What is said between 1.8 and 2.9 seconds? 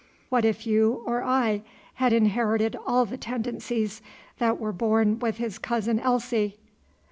had inherited